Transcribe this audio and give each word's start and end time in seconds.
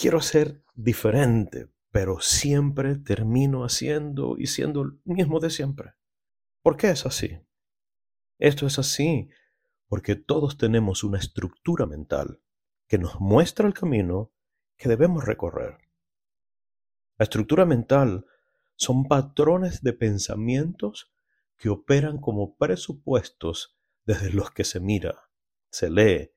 Quiero 0.00 0.22
ser 0.22 0.64
diferente, 0.74 1.68
pero 1.90 2.20
siempre 2.20 2.96
termino 2.96 3.64
haciendo 3.64 4.38
y 4.38 4.46
siendo 4.46 4.80
el 4.80 4.98
mismo 5.04 5.40
de 5.40 5.50
siempre. 5.50 5.92
¿Por 6.62 6.78
qué 6.78 6.88
es 6.88 7.04
así? 7.04 7.38
Esto 8.38 8.66
es 8.66 8.78
así 8.78 9.28
porque 9.88 10.16
todos 10.16 10.56
tenemos 10.56 11.04
una 11.04 11.18
estructura 11.18 11.84
mental 11.84 12.40
que 12.88 12.96
nos 12.96 13.20
muestra 13.20 13.66
el 13.66 13.74
camino 13.74 14.32
que 14.78 14.88
debemos 14.88 15.26
recorrer. 15.26 15.76
La 17.18 17.24
estructura 17.24 17.66
mental 17.66 18.24
son 18.76 19.04
patrones 19.04 19.82
de 19.82 19.92
pensamientos 19.92 21.12
que 21.58 21.68
operan 21.68 22.16
como 22.16 22.56
presupuestos 22.56 23.78
desde 24.06 24.32
los 24.32 24.50
que 24.50 24.64
se 24.64 24.80
mira, 24.80 25.28
se 25.68 25.90
lee 25.90 26.30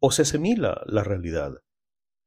o 0.00 0.10
se 0.10 0.22
asimila 0.22 0.82
la 0.86 1.04
realidad. 1.04 1.62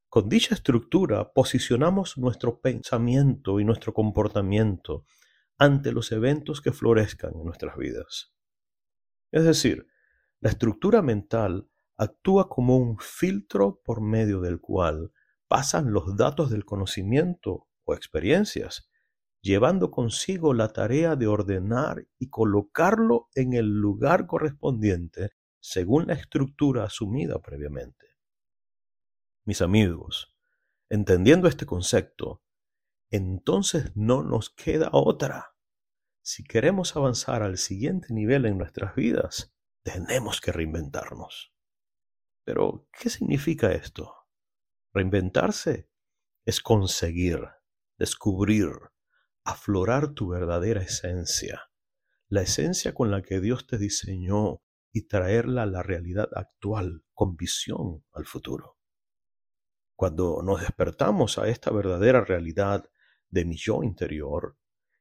Con 0.09 0.29
dicha 0.29 0.55
estructura 0.55 1.33
posicionamos 1.33 2.17
nuestro 2.17 2.61
pensamiento 2.61 3.59
y 3.59 3.65
nuestro 3.65 3.93
comportamiento 3.93 5.03
ante 5.57 5.91
los 5.91 6.13
eventos 6.13 6.61
que 6.61 6.71
florezcan 6.71 7.33
en 7.35 7.43
nuestras 7.43 7.75
vidas. 7.75 8.33
Es 9.31 9.43
decir, 9.43 9.85
la 10.39 10.49
estructura 10.49 11.01
mental 11.01 11.69
actúa 11.97 12.47
como 12.47 12.77
un 12.77 12.97
filtro 12.99 13.81
por 13.83 13.99
medio 13.99 14.39
del 14.39 14.61
cual 14.61 15.11
pasan 15.49 15.91
los 15.91 16.15
datos 16.15 16.49
del 16.51 16.63
conocimiento 16.63 17.67
o 17.83 17.93
experiencias, 17.93 18.89
llevando 19.41 19.91
consigo 19.91 20.53
la 20.53 20.71
tarea 20.71 21.17
de 21.17 21.27
ordenar 21.27 22.07
y 22.17 22.29
colocarlo 22.29 23.27
en 23.35 23.53
el 23.53 23.65
lugar 23.65 24.25
correspondiente 24.25 25.31
según 25.59 26.07
la 26.07 26.13
estructura 26.13 26.85
asumida 26.85 27.39
previamente. 27.39 28.06
Mis 29.47 29.61
amigos, 29.61 30.35
entendiendo 30.89 31.47
este 31.47 31.65
concepto, 31.65 32.43
entonces 33.09 33.95
no 33.95 34.21
nos 34.21 34.49
queda 34.49 34.89
otra. 34.91 35.55
Si 36.21 36.43
queremos 36.43 36.97
avanzar 36.97 37.43
al 37.43 37.57
siguiente 37.57 38.13
nivel 38.13 38.45
en 38.45 38.57
nuestras 38.57 38.93
vidas, 38.93 39.55
tenemos 39.83 40.41
que 40.41 40.51
reinventarnos. 40.51 41.53
Pero, 42.43 42.89
¿qué 42.91 43.09
significa 43.09 43.71
esto? 43.71 44.13
Reinventarse 44.93 45.89
es 46.43 46.59
conseguir, 46.59 47.39
descubrir, 47.97 48.67
aflorar 49.45 50.13
tu 50.13 50.27
verdadera 50.27 50.81
esencia, 50.81 51.71
la 52.27 52.41
esencia 52.41 52.93
con 52.93 53.11
la 53.11 53.21
que 53.21 53.39
Dios 53.39 53.65
te 53.65 53.77
diseñó 53.77 54.61
y 54.91 55.07
traerla 55.07 55.63
a 55.63 55.67
la 55.67 55.83
realidad 55.83 56.27
actual 56.35 57.05
con 57.13 57.37
visión 57.37 58.03
al 58.11 58.25
futuro. 58.25 58.76
Cuando 59.97 60.43
nos 60.43 60.61
despertamos 60.61 61.39
a 61.39 61.47
esta 61.47 61.71
verdadera 61.71 62.23
realidad 62.23 62.87
de 63.29 63.45
mi 63.45 63.57
yo 63.57 63.81
interior 63.81 64.55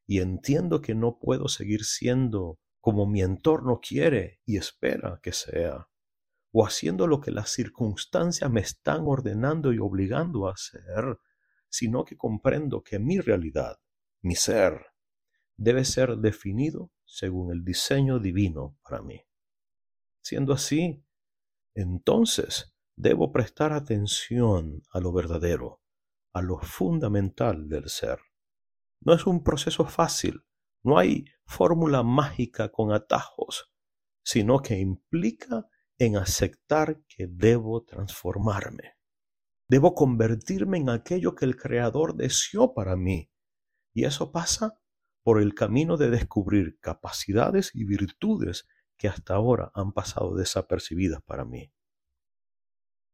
y 0.06 0.20
entiendo 0.20 0.80
que 0.80 0.94
no 0.94 1.18
puedo 1.18 1.48
seguir 1.48 1.84
siendo 1.84 2.58
como 2.80 3.06
mi 3.06 3.20
entorno 3.20 3.78
quiere 3.78 4.40
y 4.46 4.56
espera 4.56 5.20
que 5.22 5.34
sea, 5.34 5.90
o 6.50 6.64
haciendo 6.64 7.06
lo 7.06 7.20
que 7.20 7.30
las 7.30 7.50
circunstancias 7.50 8.50
me 8.50 8.62
están 8.62 9.02
ordenando 9.04 9.74
y 9.74 9.78
obligando 9.78 10.48
a 10.48 10.52
hacer, 10.52 11.18
sino 11.68 12.06
que 12.06 12.16
comprendo 12.16 12.82
que 12.82 12.98
mi 12.98 13.18
realidad, 13.20 13.76
mi 14.22 14.34
ser, 14.34 14.86
debe 15.58 15.84
ser 15.84 16.16
definido 16.16 16.90
según 17.04 17.52
el 17.52 17.66
diseño 17.66 18.18
divino 18.18 18.78
para 18.82 19.02
mí. 19.02 19.20
Siendo 20.22 20.54
así, 20.54 21.04
entonces 21.74 22.75
debo 22.96 23.30
prestar 23.30 23.72
atención 23.72 24.82
a 24.90 25.00
lo 25.00 25.12
verdadero, 25.12 25.82
a 26.32 26.42
lo 26.42 26.58
fundamental 26.58 27.68
del 27.68 27.88
ser. 27.88 28.18
No 29.00 29.12
es 29.12 29.26
un 29.26 29.44
proceso 29.44 29.84
fácil, 29.84 30.44
no 30.82 30.98
hay 30.98 31.26
fórmula 31.44 32.02
mágica 32.02 32.70
con 32.70 32.92
atajos, 32.92 33.72
sino 34.24 34.60
que 34.60 34.78
implica 34.78 35.68
en 35.98 36.16
aceptar 36.16 37.02
que 37.06 37.26
debo 37.28 37.84
transformarme. 37.84 38.96
Debo 39.68 39.94
convertirme 39.94 40.78
en 40.78 40.90
aquello 40.90 41.34
que 41.34 41.44
el 41.44 41.56
Creador 41.56 42.14
deseó 42.14 42.72
para 42.72 42.96
mí. 42.96 43.30
Y 43.92 44.04
eso 44.04 44.30
pasa 44.30 44.80
por 45.22 45.40
el 45.40 45.54
camino 45.54 45.96
de 45.96 46.10
descubrir 46.10 46.78
capacidades 46.80 47.72
y 47.74 47.84
virtudes 47.84 48.66
que 48.96 49.08
hasta 49.08 49.34
ahora 49.34 49.72
han 49.74 49.92
pasado 49.92 50.34
desapercibidas 50.36 51.22
para 51.22 51.44
mí. 51.44 51.72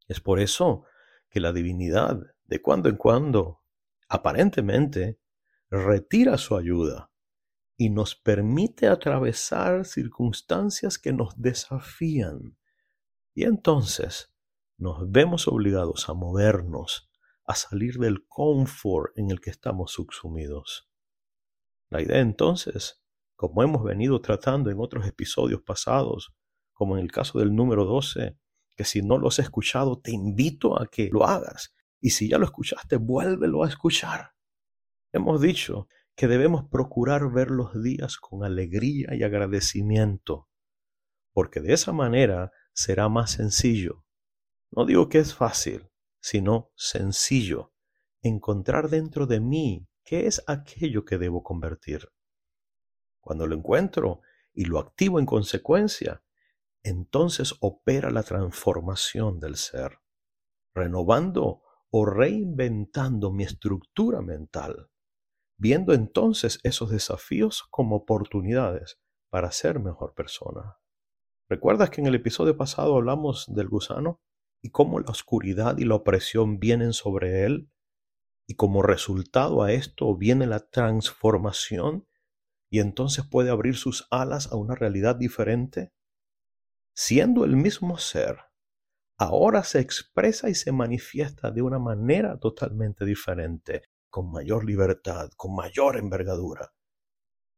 Es 0.09 0.21
por 0.21 0.41
eso 0.41 0.85
que 1.31 1.41
la 1.41 1.53
divinidad, 1.53 2.21
de 2.45 2.61
cuando 2.61 2.89
en 2.89 2.97
cuando, 2.97 3.63
aparentemente, 4.09 5.19
retira 5.71 6.37
su 6.37 6.57
ayuda 6.57 7.11
y 7.77 7.91
nos 7.91 8.15
permite 8.15 8.87
atravesar 8.87 9.87
circunstancias 9.87 10.99
que 10.99 11.13
nos 11.13 11.41
desafían. 11.41 12.59
Y 13.35 13.45
entonces 13.45 14.35
nos 14.77 15.11
vemos 15.11 15.49
obligados 15.49 16.09
a 16.09 16.15
movernos, 16.15 17.11
a 17.45 17.55
salir 17.55 17.99
del 17.99 18.27
confort 18.27 19.17
en 19.17 19.31
el 19.31 19.41
que 19.41 19.51
estamos 19.51 19.93
subsumidos. 19.93 20.91
La 21.89 22.03
idea 22.03 22.21
entonces, 22.21 23.03
como 23.35 23.63
hemos 23.63 23.83
venido 23.83 24.21
tratando 24.21 24.71
en 24.71 24.79
otros 24.79 25.07
episodios 25.07 25.63
pasados, 25.63 26.35
como 26.73 26.97
en 26.97 27.03
el 27.03 27.11
caso 27.11 27.39
del 27.39 27.55
número 27.55 27.85
12, 27.85 28.39
que 28.83 28.89
si 28.89 29.01
no 29.01 29.17
lo 29.17 29.29
has 29.29 29.39
escuchado, 29.39 30.01
te 30.01 30.11
invito 30.11 30.81
a 30.81 30.89
que 30.89 31.09
lo 31.13 31.25
hagas. 31.25 31.73
Y 32.01 32.11
si 32.11 32.29
ya 32.29 32.37
lo 32.37 32.47
escuchaste, 32.47 32.97
vuélvelo 32.97 33.63
a 33.63 33.69
escuchar. 33.69 34.33
Hemos 35.13 35.41
dicho 35.41 35.87
que 36.17 36.27
debemos 36.27 36.65
procurar 36.69 37.31
ver 37.31 37.53
los 37.53 37.81
días 37.81 38.17
con 38.17 38.43
alegría 38.43 39.15
y 39.15 39.23
agradecimiento, 39.23 40.49
porque 41.33 41.61
de 41.61 41.75
esa 41.75 41.93
manera 41.93 42.51
será 42.73 43.09
más 43.09 43.31
sencillo. 43.31 44.05
No 44.73 44.85
digo 44.85 45.09
que 45.09 45.19
es 45.19 45.33
fácil, 45.33 45.89
sino 46.21 46.73
sencillo 46.75 47.73
encontrar 48.21 48.91
dentro 48.91 49.29
de 49.29 49.39
mí 49.39 49.87
qué 50.03 50.27
es 50.27 50.43
aquello 50.49 51.05
que 51.05 51.19
debo 51.19 51.45
convertir. 51.45 52.09
Cuando 53.21 53.47
lo 53.47 53.55
encuentro 53.55 54.23
y 54.53 54.65
lo 54.65 54.81
activo 54.81 55.21
en 55.21 55.27
consecuencia, 55.27 56.25
entonces 56.83 57.55
opera 57.61 58.11
la 58.11 58.23
transformación 58.23 59.41
del 59.41 59.57
ser, 59.57 60.01
renovando 60.75 61.63
o 61.91 62.07
reinventando 62.07 63.31
mi 63.31 63.45
estructura 63.45 64.23
mental, 64.23 64.91
viendo 65.59 65.93
entonces 65.93 66.59
esos 66.63 66.91
desafíos 66.91 67.65
como 67.71 67.97
oportunidades 67.97 68.99
para 69.31 69.53
ser 69.53 69.81
mejor 69.81 70.15
persona. 70.15 70.79
¿Recuerdas 71.49 71.91
que 71.91 72.01
en 72.01 72.07
el 72.07 72.15
episodio 72.15 72.57
pasado 72.57 72.97
hablamos 72.97 73.47
del 73.49 73.69
gusano 73.69 74.21
y 74.63 74.71
cómo 74.71 75.01
la 75.01 75.11
oscuridad 75.11 75.77
y 75.79 75.85
la 75.85 75.97
opresión 75.97 76.59
vienen 76.59 76.93
sobre 76.93 77.45
él? 77.45 77.71
Y 78.47 78.55
como 78.55 78.83
resultado 78.83 79.63
a 79.63 79.73
esto 79.73 80.17
viene 80.17 80.47
la 80.47 80.61
transformación 80.61 82.09
y 82.71 82.81
entonces 82.81 83.27
puede 83.27 83.51
abrir 83.51 83.77
sus 83.77 84.07
alas 84.11 84.51
a 84.51 84.57
una 84.57 84.75
realidad 84.75 85.17
diferente? 85.17 85.93
Siendo 86.95 87.45
el 87.45 87.57
mismo 87.57 87.99
ser, 87.99 88.39
ahora 89.17 89.65
se 89.65 89.81
expresa 89.81 90.49
y 90.49 90.55
se 90.55 90.73
manifiesta 90.73 91.51
de 91.51 91.63
una 91.63 91.79
manera 91.79 92.39
totalmente 92.39 93.05
diferente, 93.05 93.83
con 94.11 94.31
mayor 94.31 94.65
libertad, 94.65 95.31
con 95.37 95.55
mayor 95.55 95.97
envergadura. 95.97 96.75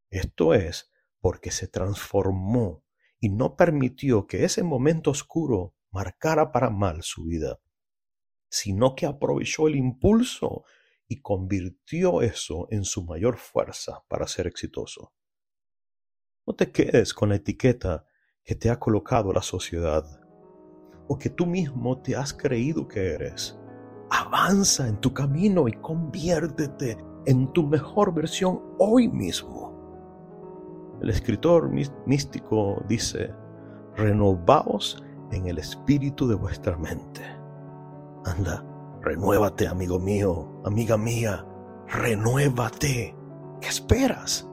Esto 0.09 0.53
es 0.53 0.91
porque 1.19 1.51
se 1.51 1.67
transformó 1.67 2.85
y 3.19 3.29
no 3.29 3.55
permitió 3.55 4.27
que 4.27 4.45
ese 4.45 4.63
momento 4.63 5.11
oscuro 5.11 5.75
marcara 5.91 6.51
para 6.51 6.69
mal 6.69 7.03
su 7.03 7.25
vida, 7.25 7.59
sino 8.49 8.95
que 8.95 9.05
aprovechó 9.05 9.67
el 9.67 9.75
impulso 9.75 10.63
y 11.07 11.21
convirtió 11.21 12.21
eso 12.21 12.67
en 12.69 12.83
su 12.83 13.03
mayor 13.03 13.37
fuerza 13.37 14.03
para 14.07 14.27
ser 14.27 14.47
exitoso. 14.47 15.13
No 16.45 16.55
te 16.55 16.71
quedes 16.71 17.13
con 17.13 17.29
la 17.29 17.35
etiqueta 17.35 18.05
que 18.45 18.53
te 18.55 18.69
ha 18.69 18.79
colocado 18.79 19.33
la 19.33 19.41
sociedad 19.41 20.05
o 21.07 21.17
que 21.17 21.29
tú 21.29 21.47
mismo 21.47 21.97
te 21.97 22.15
has 22.15 22.31
creído 22.31 22.87
que 22.87 23.13
eres. 23.13 23.59
Avanza 24.11 24.87
en 24.87 24.97
tu 24.97 25.13
camino 25.13 25.67
y 25.67 25.73
conviértete 25.73 26.97
en 27.25 27.51
tu 27.53 27.65
mejor 27.65 28.13
versión 28.13 28.61
hoy 28.77 29.07
mismo. 29.07 29.73
El 31.01 31.09
escritor 31.09 31.71
místico 32.05 32.83
dice, 32.87 33.33
renovaos 33.95 35.03
en 35.31 35.47
el 35.47 35.57
espíritu 35.57 36.27
de 36.27 36.35
vuestra 36.35 36.77
mente. 36.77 37.21
Anda, 38.25 38.63
renuévate, 39.01 39.67
amigo 39.67 39.99
mío, 39.99 40.61
amiga 40.63 40.97
mía, 40.97 41.45
renuévate. 41.87 43.15
¿Qué 43.59 43.67
esperas? 43.67 44.47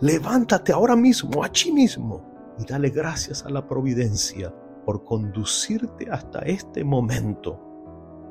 Levántate 0.00 0.72
ahora 0.72 0.96
mismo, 0.96 1.42
allí 1.42 1.72
mismo, 1.72 2.27
y 2.58 2.64
dale 2.64 2.90
gracias 2.90 3.44
a 3.44 3.50
la 3.50 3.66
providencia 3.66 4.54
por 4.84 5.04
conducirte 5.04 6.10
hasta 6.10 6.40
este 6.40 6.84
momento. 6.84 7.60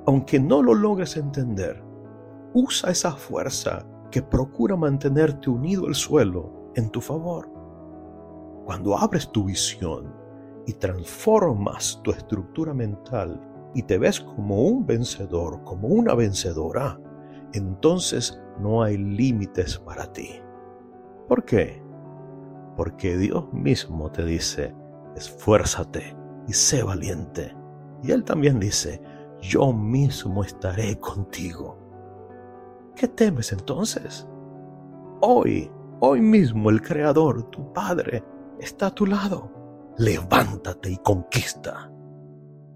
Aunque 0.05 0.39
no 0.39 0.61
lo 0.61 0.73
logres 0.73 1.17
entender, 1.17 1.83
usa 2.53 2.91
esa 2.91 3.11
fuerza 3.11 3.85
que 4.11 4.21
procura 4.21 4.75
mantenerte 4.75 5.49
unido 5.49 5.87
al 5.87 5.95
suelo 5.95 6.71
en 6.75 6.89
tu 6.89 7.01
favor. 7.01 7.49
Cuando 8.65 8.97
abres 8.97 9.31
tu 9.31 9.45
visión 9.45 10.13
y 10.65 10.73
transformas 10.73 12.01
tu 12.03 12.11
estructura 12.11 12.73
mental 12.73 13.41
y 13.73 13.83
te 13.83 13.97
ves 13.97 14.19
como 14.19 14.63
un 14.63 14.85
vencedor, 14.85 15.63
como 15.63 15.87
una 15.87 16.15
vencedora, 16.15 16.99
entonces 17.53 18.41
no 18.59 18.81
hay 18.81 18.97
límites 18.97 19.77
para 19.77 20.11
ti. 20.11 20.41
¿Por 21.27 21.45
qué? 21.45 21.86
Porque 22.77 23.17
Dios 23.17 23.51
mismo 23.51 24.11
te 24.11 24.23
dice, 24.23 24.73
esfuérzate 25.15 26.15
y 26.47 26.53
sé 26.53 26.83
valiente. 26.83 27.57
Y 28.03 28.11
Él 28.11 28.23
también 28.23 28.59
dice, 28.59 29.01
yo 29.41 29.73
mismo 29.73 30.43
estaré 30.43 30.99
contigo. 30.99 31.77
¿Qué 32.95 33.07
temes 33.07 33.51
entonces? 33.51 34.27
Hoy, 35.21 35.71
hoy 35.99 36.21
mismo 36.21 36.69
el 36.69 36.81
Creador, 36.81 37.49
tu 37.49 37.73
Padre, 37.73 38.23
está 38.59 38.87
a 38.87 38.95
tu 38.95 39.07
lado. 39.07 39.51
Levántate 39.97 40.91
y 40.91 40.97
conquista. 40.97 41.91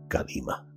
Kadima. 0.07 0.71